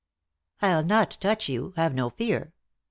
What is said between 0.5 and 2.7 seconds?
"I'll not touch you; have no fear.